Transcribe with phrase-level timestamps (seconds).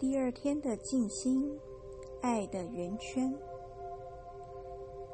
[0.00, 1.46] 第二天的静心，
[2.22, 3.30] 爱的圆圈。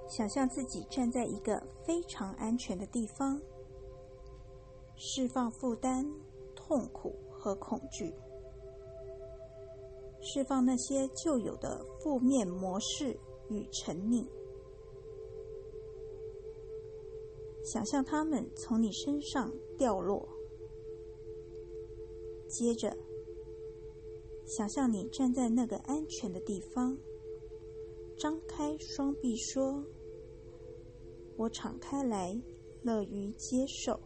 [0.09, 3.43] 想象自己站在一个非常安全的地方，
[4.95, 6.09] 释放负担、
[6.54, 8.14] 痛苦和恐惧，
[10.21, 13.18] 释放那些旧有的负面模式
[13.48, 14.25] 与沉溺。
[17.64, 20.29] 想象它们从你身上掉落。
[22.46, 22.96] 接着，
[24.46, 26.96] 想象你站在那个安全的地方，
[28.17, 29.85] 张开双臂说
[31.37, 32.41] ：“我敞开来，
[32.83, 34.01] 乐于接受，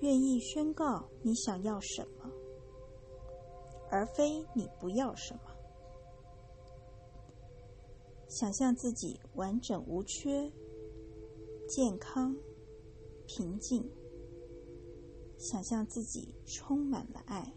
[0.00, 2.30] 愿意宣告你想要什么，
[3.90, 5.40] 而非你不要什么。”
[8.30, 10.50] 想象自己完整无缺、
[11.68, 12.36] 健康、
[13.26, 13.84] 平静。
[15.44, 17.52] 想象自己充满了爱，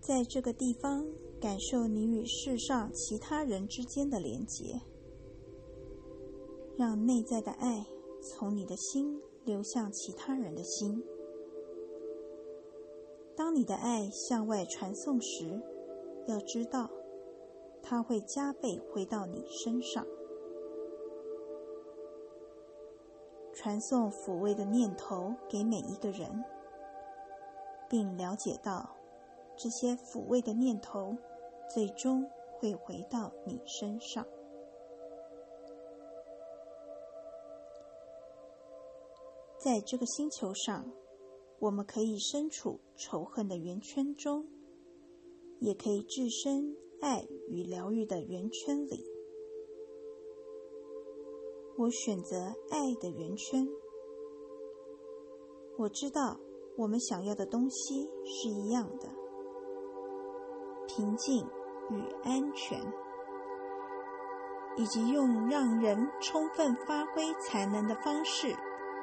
[0.00, 1.06] 在这个地方
[1.40, 4.80] 感受你与世上其他人之间的连结，
[6.76, 7.86] 让内在的爱
[8.20, 11.00] 从你的心流向其他人的心。
[13.36, 15.62] 当你的爱向外传送时，
[16.26, 16.90] 要知道，
[17.80, 20.04] 它会加倍回到你身上，
[23.56, 26.44] 传送抚慰的念头给每一个人，
[27.88, 28.94] 并了解到
[29.56, 31.16] 这些抚慰的念头
[31.68, 34.24] 最终会回到你身上。
[39.58, 40.92] 在这个星球上，
[41.58, 44.46] 我们可以身处仇恨的圆圈中。
[45.58, 49.02] 也可以置身爱与疗愈的圆圈里。
[51.78, 52.38] 我选择
[52.70, 53.68] 爱的圆圈。
[55.76, 56.40] 我知道
[56.78, 59.08] 我们想要的东西是一样的：
[60.86, 61.46] 平静
[61.90, 62.80] 与安全，
[64.78, 68.48] 以及用让人充分发挥才能的方式，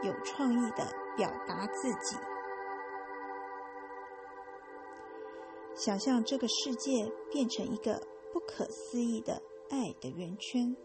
[0.02, 2.18] 有创意的表达自己。
[5.76, 8.02] 想象这个世界变成一个
[8.32, 10.76] 不可思议的爱的圆圈，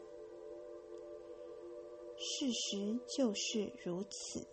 [2.31, 4.47] 事实就是如此。